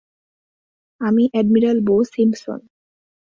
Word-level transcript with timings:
আমি 1.01 1.23
admiral 1.33 1.77
Bo 1.87 1.95
Simpson. 2.13 2.59